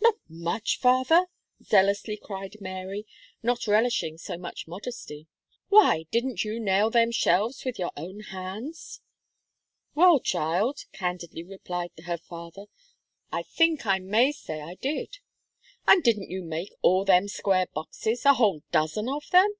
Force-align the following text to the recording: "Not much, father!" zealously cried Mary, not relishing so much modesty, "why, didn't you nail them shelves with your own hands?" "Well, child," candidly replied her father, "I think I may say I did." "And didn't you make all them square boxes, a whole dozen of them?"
"Not 0.00 0.14
much, 0.30 0.78
father!" 0.78 1.26
zealously 1.62 2.16
cried 2.16 2.58
Mary, 2.58 3.06
not 3.42 3.66
relishing 3.66 4.16
so 4.16 4.38
much 4.38 4.66
modesty, 4.66 5.26
"why, 5.68 6.06
didn't 6.10 6.42
you 6.42 6.58
nail 6.58 6.88
them 6.88 7.10
shelves 7.12 7.66
with 7.66 7.78
your 7.78 7.90
own 7.94 8.20
hands?" 8.20 9.02
"Well, 9.94 10.20
child," 10.20 10.86
candidly 10.94 11.42
replied 11.44 11.90
her 12.06 12.16
father, 12.16 12.64
"I 13.30 13.42
think 13.42 13.84
I 13.84 13.98
may 13.98 14.32
say 14.32 14.62
I 14.62 14.76
did." 14.76 15.18
"And 15.86 16.02
didn't 16.02 16.30
you 16.30 16.42
make 16.42 16.72
all 16.80 17.04
them 17.04 17.28
square 17.28 17.66
boxes, 17.66 18.24
a 18.24 18.32
whole 18.32 18.62
dozen 18.72 19.06
of 19.10 19.28
them?" 19.32 19.54